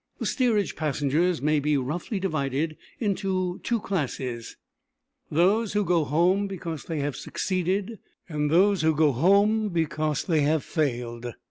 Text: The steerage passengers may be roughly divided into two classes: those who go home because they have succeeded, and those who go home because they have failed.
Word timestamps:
The 0.17 0.25
steerage 0.25 0.75
passengers 0.75 1.43
may 1.43 1.59
be 1.59 1.77
roughly 1.77 2.19
divided 2.19 2.75
into 2.97 3.59
two 3.61 3.79
classes: 3.79 4.57
those 5.29 5.73
who 5.73 5.85
go 5.85 6.05
home 6.05 6.47
because 6.47 6.85
they 6.85 7.01
have 7.01 7.15
succeeded, 7.15 7.99
and 8.27 8.49
those 8.49 8.81
who 8.81 8.95
go 8.95 9.11
home 9.11 9.69
because 9.69 10.23
they 10.23 10.41
have 10.41 10.63
failed. 10.63 11.35